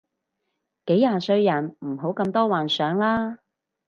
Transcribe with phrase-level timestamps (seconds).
[0.87, 3.37] 幾廿歲人唔好咁多幻想啦